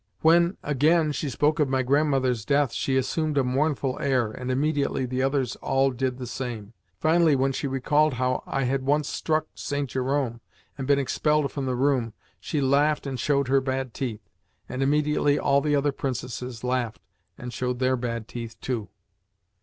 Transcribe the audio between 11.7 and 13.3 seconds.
room, she laughed and